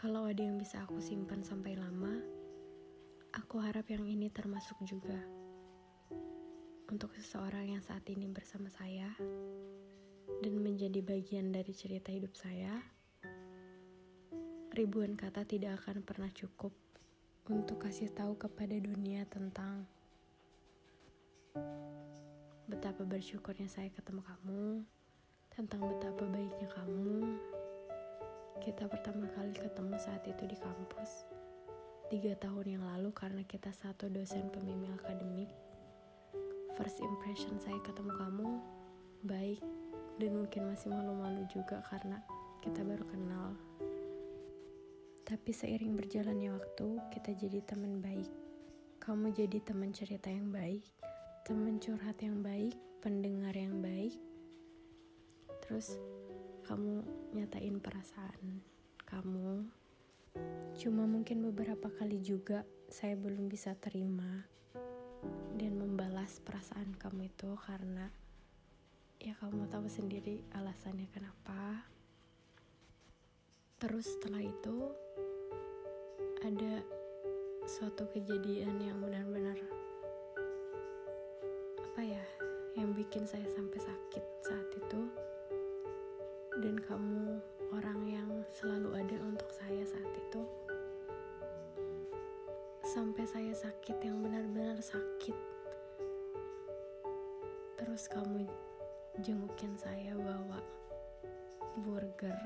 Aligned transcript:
Kalau 0.00 0.24
ada 0.24 0.40
yang 0.40 0.56
bisa 0.56 0.80
aku 0.80 0.96
simpan 0.96 1.44
sampai 1.44 1.76
lama, 1.76 2.24
aku 3.36 3.60
harap 3.60 3.84
yang 3.92 4.08
ini 4.08 4.32
termasuk 4.32 4.80
juga. 4.88 5.20
Untuk 6.88 7.12
seseorang 7.12 7.76
yang 7.76 7.84
saat 7.84 8.08
ini 8.08 8.24
bersama 8.32 8.72
saya 8.72 9.12
dan 10.40 10.54
menjadi 10.56 11.04
bagian 11.04 11.52
dari 11.52 11.76
cerita 11.76 12.08
hidup 12.08 12.32
saya, 12.32 12.80
ribuan 14.72 15.20
kata 15.20 15.44
tidak 15.44 15.84
akan 15.84 16.00
pernah 16.00 16.32
cukup 16.32 16.72
untuk 17.52 17.84
kasih 17.84 18.08
tahu 18.08 18.40
kepada 18.40 18.80
dunia 18.80 19.28
tentang 19.28 19.84
betapa 22.72 23.04
bersyukurnya 23.04 23.68
saya 23.68 23.92
ketemu 23.92 24.24
kamu, 24.24 24.80
tentang 25.52 25.84
betapa 25.84 26.24
baiknya 26.24 26.72
kamu. 26.72 27.36
Kita 28.60 28.84
pertama 28.92 29.24
kali 29.32 29.56
ketemu 29.56 29.96
saat 29.96 30.20
itu 30.28 30.44
di 30.44 30.52
kampus, 30.52 31.24
tiga 32.12 32.36
tahun 32.36 32.76
yang 32.76 32.84
lalu 32.84 33.08
karena 33.16 33.40
kita 33.48 33.72
satu 33.72 34.12
dosen 34.12 34.52
pembimbing 34.52 34.92
akademik. 35.00 35.48
First 36.76 37.00
impression 37.00 37.56
saya 37.56 37.80
ketemu 37.80 38.12
kamu 38.20 38.48
baik 39.24 39.64
dan 40.20 40.36
mungkin 40.36 40.68
masih 40.68 40.92
malu-malu 40.92 41.48
juga 41.48 41.80
karena 41.88 42.20
kita 42.60 42.84
baru 42.84 43.04
kenal. 43.08 43.56
Tapi 45.24 45.50
seiring 45.56 45.96
berjalannya 45.96 46.52
waktu, 46.52 47.00
kita 47.16 47.32
jadi 47.40 47.64
teman 47.64 48.04
baik. 48.04 48.28
Kamu 49.00 49.32
jadi 49.32 49.56
teman 49.64 49.96
cerita 49.96 50.28
yang 50.28 50.52
baik, 50.52 50.84
teman 51.48 51.80
curhat 51.80 52.20
yang 52.20 52.44
baik, 52.44 52.76
pendengar 53.00 53.56
yang 53.56 53.80
baik. 53.80 54.20
Terus 55.64 55.96
kamu 56.70 57.02
nyatain 57.34 57.82
perasaan 57.82 58.62
kamu. 59.02 59.66
Cuma 60.78 61.02
mungkin 61.02 61.42
beberapa 61.50 61.90
kali 61.90 62.22
juga 62.22 62.62
saya 62.86 63.18
belum 63.18 63.50
bisa 63.50 63.74
terima 63.74 64.46
dan 65.58 65.74
membalas 65.74 66.38
perasaan 66.38 66.94
kamu 66.94 67.26
itu 67.26 67.58
karena 67.66 68.06
ya 69.18 69.34
kamu 69.42 69.66
tahu 69.66 69.90
sendiri 69.90 70.46
alasannya 70.54 71.10
kenapa. 71.10 71.90
Terus 73.82 74.06
setelah 74.14 74.46
itu 74.46 74.94
ada 76.46 76.86
suatu 77.66 78.06
kejadian 78.14 78.78
yang 78.78 79.02
benar-benar 79.02 79.58
apa 81.82 82.02
ya 82.06 82.24
yang 82.78 82.94
bikin 82.94 83.26
saya 83.26 83.50
sampai 83.58 83.82
sakit 83.82 84.24
saat 84.46 84.70
itu 84.78 85.29
dan 86.60 86.76
kamu 86.84 87.40
orang 87.72 88.00
yang 88.04 88.30
selalu 88.52 88.92
ada 89.00 89.16
untuk 89.24 89.48
saya 89.48 89.80
saat 89.80 90.12
itu. 90.12 90.44
Sampai 92.84 93.24
saya 93.24 93.56
sakit 93.56 93.96
yang 94.04 94.20
benar-benar 94.20 94.76
sakit. 94.84 95.32
Terus 97.80 98.12
kamu 98.12 98.44
jengukin 99.24 99.72
saya 99.80 100.12
bawa 100.20 100.60
burger 101.80 102.36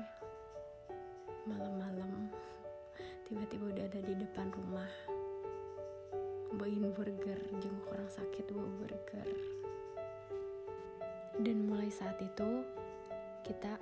malam-malam. 1.43 2.31
Tiba-tiba 3.27 3.67
udah 3.67 3.83
ada 3.83 3.99
di 3.99 4.15
depan 4.15 4.47
rumah. 4.55 4.91
Bawain 6.55 6.87
burger 6.95 7.39
jenguk 7.59 7.91
orang 7.91 8.07
sakit 8.07 8.47
bawa 8.47 8.69
burger. 8.79 9.27
Dan 11.35 11.67
mulai 11.67 11.91
saat 11.91 12.15
itu 12.23 12.63
kita 13.43 13.75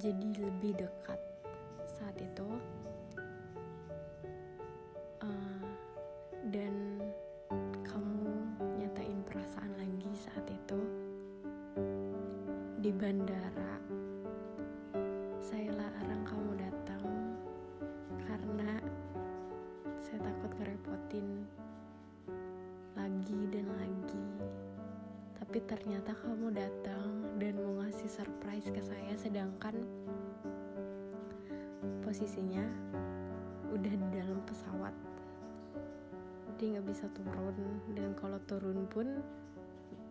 jadi 0.00 0.32
lebih 0.40 0.80
dekat 0.80 1.20
saat 1.84 2.16
itu. 2.16 2.48
Uh, 5.20 5.64
dan 6.48 7.04
kamu 7.84 8.32
nyatain 8.80 9.20
perasaan 9.28 9.68
lagi 9.76 10.08
saat 10.16 10.48
itu. 10.48 10.80
Di 12.80 12.88
bandara 12.96 13.76
saya 15.44 15.68
larang 15.76 16.24
kamu 16.24 16.50
datang 16.56 17.04
karena 18.24 18.80
saya 20.00 20.24
takut 20.24 20.48
ngerepotin 20.56 21.44
lagi 22.96 23.40
dan 23.52 23.68
lagi. 23.76 24.24
Tapi 25.36 25.58
ternyata 25.68 26.16
kamu 26.24 26.56
datang 26.56 27.19
dan 27.40 27.56
mau 27.56 27.80
ngasih 27.80 28.12
surprise 28.12 28.68
ke 28.68 28.84
saya 28.84 29.16
sedangkan 29.16 29.80
posisinya 32.04 32.60
udah 33.72 33.94
di 33.96 34.08
dalam 34.12 34.44
pesawat. 34.44 34.92
Jadi 36.52 36.76
nggak 36.76 36.86
bisa 36.92 37.08
turun 37.16 37.56
dan 37.96 38.12
kalau 38.12 38.36
turun 38.44 38.84
pun 38.92 39.24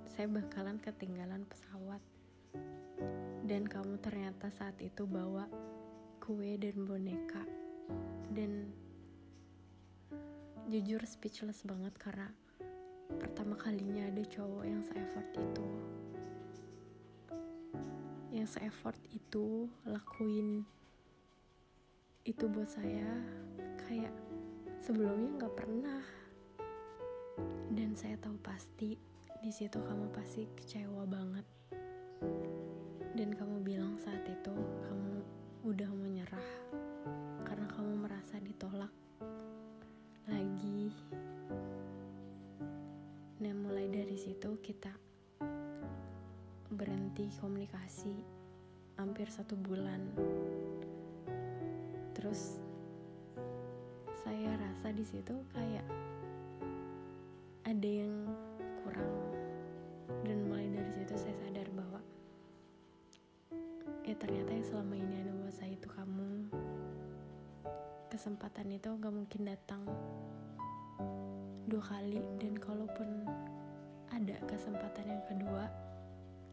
saya 0.09 0.25
bakalan 0.25 0.81
ketinggalan 0.81 1.45
pesawat. 1.45 2.01
Dan 3.45 3.69
kamu 3.69 4.01
ternyata 4.01 4.49
saat 4.49 4.73
itu 4.81 5.05
bawa 5.05 5.45
kue 6.17 6.57
dan 6.57 6.81
boneka. 6.81 7.45
Dan 8.33 8.73
jujur 10.65 11.05
speechless 11.05 11.61
banget 11.61 11.93
karena 12.01 12.33
pertama 13.21 13.53
kalinya 13.53 14.09
ada 14.09 14.25
cowok 14.25 14.63
yang 14.65 14.81
se-effort 14.81 15.29
itu 15.37 15.67
se-effort 18.49 18.97
itu 19.13 19.69
lakuin 19.85 20.65
itu 22.25 22.49
buat 22.49 22.65
saya 22.65 23.05
kayak 23.85 24.09
sebelumnya 24.81 25.37
nggak 25.37 25.53
pernah. 25.53 26.01
Dan 27.69 27.93
saya 27.93 28.17
tahu 28.17 28.41
pasti 28.41 28.97
di 29.45 29.51
situ 29.53 29.77
kamu 29.77 30.09
pasti 30.09 30.49
kecewa 30.57 31.05
banget. 31.05 31.45
Dan 33.13 33.37
kamu 33.37 33.61
bilang 33.61 34.01
saat 34.01 34.25
itu 34.25 34.57
kamu 34.81 35.21
udah 35.69 35.91
menyerah 35.93 36.49
karena 37.45 37.69
kamu 37.69 38.01
merasa 38.01 38.41
ditolak 38.41 38.89
lagi. 40.25 40.89
Nah 43.45 43.53
mulai 43.53 43.85
dari 43.93 44.17
situ 44.17 44.57
kita 44.57 44.89
berhenti 46.69 47.29
komunikasi 47.41 48.38
hampir 48.99 49.31
satu 49.31 49.55
bulan. 49.55 50.03
Terus 52.11 52.59
saya 54.27 54.59
rasa 54.59 54.91
di 54.91 55.07
situ 55.07 55.39
kayak 55.55 55.87
ada 57.63 57.87
yang 57.87 58.27
kurang. 58.83 59.15
Dan 60.27 60.51
mulai 60.51 60.67
dari 60.67 60.91
situ 60.91 61.15
saya 61.15 61.31
sadar 61.39 61.71
bahwa 61.71 62.03
ya 64.03 64.15
ternyata 64.19 64.51
yang 64.51 64.67
selama 64.67 64.99
ini 64.99 65.15
ada 65.23 65.31
buat 65.31 65.55
saya 65.55 65.71
itu 65.79 65.87
kamu. 65.87 66.31
Kesempatan 68.11 68.67
itu 68.75 68.89
gak 68.99 69.15
mungkin 69.15 69.41
datang 69.47 69.87
dua 71.71 71.83
kali. 71.87 72.19
Dan 72.35 72.59
kalaupun 72.59 73.07
ada 74.11 74.35
kesempatan 74.43 75.07
yang 75.07 75.23
kedua 75.23 75.88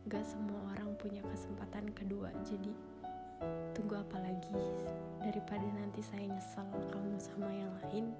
gak 0.07 0.23
semua 0.23 0.63
orang 0.71 0.95
punya 1.03 1.19
kesempatan 1.27 1.91
kedua 1.91 2.31
jadi 2.47 2.71
tunggu 3.75 3.99
apa 3.99 4.23
lagi? 4.23 4.55
Daripada 5.19 5.67
nanti 5.75 5.99
saya 5.99 6.31
nyesel 6.31 6.63
kamu 6.95 7.19
sama 7.19 7.51
yang 7.51 7.75
lain 7.83 8.15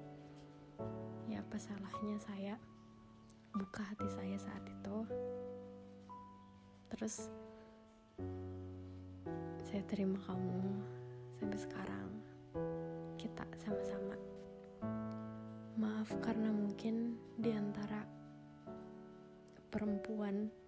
ya 1.31 1.39
apa 1.39 1.55
salahnya 1.55 2.19
saya 2.19 2.59
buka 3.55 3.87
hati 3.87 4.03
saya 4.11 4.35
saat 4.35 4.63
itu? 4.67 4.97
Terus 6.91 7.31
saya 9.63 9.81
terima 9.87 10.19
kamu 10.27 10.59
sampai 11.39 11.59
sekarang. 11.59 12.09
Kita 13.15 13.47
sama-sama. 13.63 14.19
Maaf 15.79 16.11
karena 16.19 16.51
mungkin 16.51 17.15
di 17.39 17.55
antara 17.55 18.03
perempuan 19.71 20.66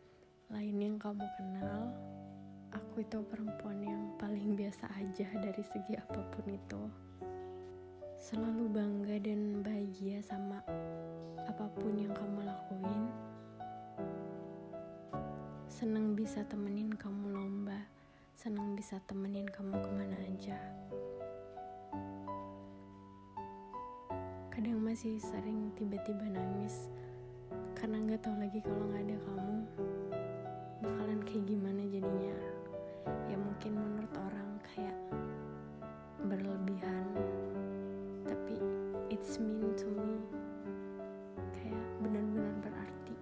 lain 0.49 0.81
yang 0.81 0.97
kamu 0.97 1.21
kenal, 1.37 1.93
aku 2.73 3.05
itu 3.05 3.21
perempuan 3.29 3.85
yang 3.85 4.01
paling 4.17 4.57
biasa 4.57 4.89
aja 4.97 5.29
dari 5.37 5.61
segi 5.61 5.93
apa 5.93 6.25
pun 6.33 6.45
itu. 6.49 6.81
Selalu 8.17 8.65
bangga 8.73 9.21
dan 9.21 9.61
bahagia 9.61 10.25
sama 10.25 10.57
apa 11.45 11.65
pun 11.77 11.93
yang 12.01 12.09
kamu 12.17 12.49
lakuin. 12.49 13.03
Senang 15.69 16.17
bisa 16.17 16.41
temenin 16.49 16.97
kamu 16.97 17.29
lomba, 17.29 17.85
senang 18.33 18.73
bisa 18.73 18.97
temenin 19.05 19.45
kamu 19.53 19.77
ke 19.77 19.89
mana 19.93 20.17
aja. 20.25 20.57
kadang 24.59 24.83
masih 24.83 25.15
sering 25.23 25.71
tiba-tiba 25.79 26.35
nangis 26.35 26.91
karena 27.79 27.95
nggak 28.03 28.19
tahu 28.19 28.35
lagi 28.43 28.59
kalau 28.59 28.91
nggak 28.91 29.07
ada 29.07 29.17
kamu 29.23 29.57
bakalan 30.79 31.19
kayak 31.27 31.43
gimana 31.47 31.81
jadinya. 31.91 32.37
Ya 33.27 33.37
mungkin 33.39 33.75
menurut 33.75 34.13
orang 34.15 34.49
kayak 34.63 34.97
berlebihan 36.27 37.09
it's 39.19 39.35
mean 39.39 39.75
to 39.75 39.87
me. 39.91 40.15
Kayak 41.51 41.83
benar-benar 41.99 42.55
berarti 42.63 43.15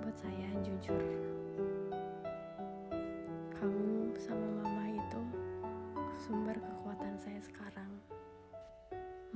buat 0.00 0.16
saya 0.16 0.48
jujur. 0.64 1.02
Kamu 3.52 4.16
sama 4.16 4.48
mama 4.64 4.84
itu 4.88 5.22
sumber 6.16 6.56
kekuatan 6.56 7.20
saya 7.20 7.40
sekarang. 7.44 7.92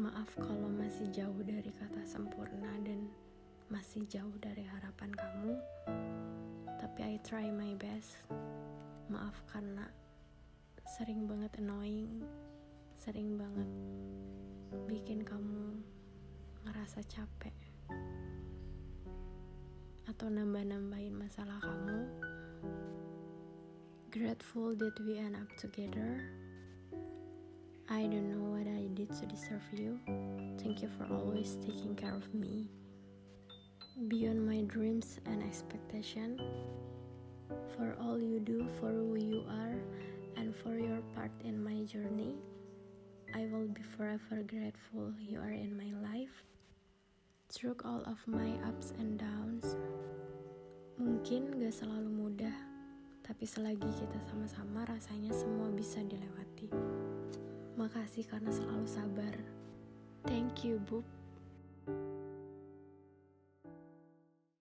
Maaf 0.01 0.33
kalau 0.41 0.71
masih 0.73 1.13
jauh 1.13 1.41
dari 1.45 1.75
kata 1.77 2.07
sempurna 2.09 2.73
dan 2.81 3.11
masih 3.69 4.09
jauh 4.09 4.33
dari 4.41 4.65
harapan 4.65 4.89
tapi 4.89 5.08
Try 7.27 7.51
my 7.53 7.75
best. 7.77 8.17
Maaf 9.13 9.37
karena 9.53 9.85
sering 10.89 11.29
banget 11.29 11.61
annoying 11.61 12.25
sering 12.99 13.39
banget 13.39 13.71
bikin 14.91 15.21
kamu 15.23 15.79
ngerasa 16.67 17.05
capek 17.07 17.55
atau 20.09 20.27
nambah-nambahin 20.33 21.15
masalah 21.15 21.61
kamu. 21.61 22.09
Grateful 24.09 24.73
that 24.81 24.97
we 25.05 25.21
end 25.21 25.37
up 25.37 25.47
together. 25.61 26.25
I 27.93 28.09
don't 28.09 28.33
know 28.33 28.57
what 28.57 28.67
I 28.67 28.89
did 28.97 29.13
to 29.21 29.25
deserve 29.29 29.65
you. 29.71 30.01
Thank 30.59 30.81
you 30.81 30.91
for 30.97 31.07
always 31.13 31.61
taking 31.61 31.93
care 31.93 32.17
of 32.17 32.27
me. 32.33 32.73
Beyond 34.09 34.43
my 34.43 34.65
dreams 34.67 35.21
and 35.29 35.45
expectation 35.45 36.41
for 37.79 37.95
all 38.03 38.19
you 38.19 38.43
do 38.43 38.67
for 38.83 38.91
who 38.91 39.15
you 39.15 39.47
are 39.47 39.79
and 40.35 40.51
for 40.51 40.75
your 40.75 40.99
part 41.15 41.31
in 41.47 41.63
my 41.63 41.87
journey. 41.87 42.35
I 43.31 43.47
will 43.47 43.71
be 43.71 43.87
forever 43.95 44.43
grateful 44.43 45.15
you 45.23 45.39
are 45.39 45.55
in 45.55 45.79
my 45.79 45.95
life. 46.03 46.43
Through 47.55 47.79
all 47.87 48.03
of 48.03 48.19
my 48.27 48.59
ups 48.67 48.91
and 48.99 49.15
downs, 49.15 49.79
mungkin 50.99 51.55
gak 51.63 51.79
selalu 51.79 52.11
mudah, 52.11 52.57
tapi 53.23 53.47
selagi 53.47 53.89
kita 53.95 54.19
sama-sama 54.27 54.83
rasanya 54.91 55.31
semua 55.31 55.71
bisa 55.71 56.03
dilewati. 56.03 56.69
Makasih 57.79 58.27
karena 58.27 58.51
selalu 58.51 58.87
sabar. 58.91 59.35
Thank 60.27 60.67
you, 60.67 60.83
Bub. 60.83 61.07